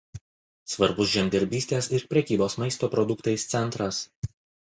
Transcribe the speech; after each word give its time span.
Svarbus 0.75 1.09
žemdirbystės 1.15 1.89
ir 1.97 2.05
prekybos 2.13 2.57
maisto 2.63 2.89
produktais 2.95 3.47
centras. 3.53 4.01